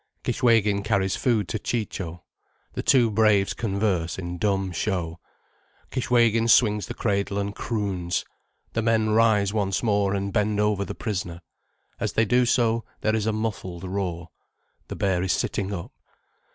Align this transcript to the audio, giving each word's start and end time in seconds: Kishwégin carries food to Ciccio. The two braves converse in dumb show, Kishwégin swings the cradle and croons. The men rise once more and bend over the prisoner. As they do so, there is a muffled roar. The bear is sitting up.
Kishwégin 0.23 0.83
carries 0.83 1.15
food 1.15 1.47
to 1.49 1.59
Ciccio. 1.59 2.23
The 2.73 2.81
two 2.81 3.11
braves 3.11 3.53
converse 3.53 4.17
in 4.17 4.39
dumb 4.39 4.71
show, 4.71 5.19
Kishwégin 5.91 6.49
swings 6.49 6.87
the 6.87 6.95
cradle 6.95 7.37
and 7.37 7.53
croons. 7.55 8.25
The 8.73 8.81
men 8.81 9.11
rise 9.11 9.53
once 9.53 9.83
more 9.83 10.15
and 10.15 10.33
bend 10.33 10.59
over 10.59 10.83
the 10.83 10.95
prisoner. 10.95 11.41
As 11.99 12.13
they 12.13 12.25
do 12.25 12.47
so, 12.47 12.83
there 13.01 13.15
is 13.15 13.27
a 13.27 13.31
muffled 13.31 13.83
roar. 13.83 14.29
The 14.87 14.95
bear 14.95 15.21
is 15.21 15.33
sitting 15.33 15.71
up. 15.71 15.91